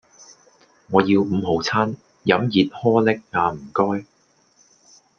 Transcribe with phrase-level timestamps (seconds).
[0.89, 1.95] 我要五號餐,
[2.25, 4.03] 飲熱可力呀唔該